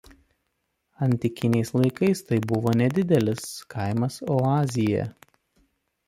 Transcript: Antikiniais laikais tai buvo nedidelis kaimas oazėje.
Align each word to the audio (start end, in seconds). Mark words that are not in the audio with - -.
Antikiniais 1.07 1.71
laikais 1.81 2.19
tai 2.29 2.39
buvo 2.51 2.73
nedidelis 2.81 3.43
kaimas 3.75 4.17
oazėje. 4.37 5.05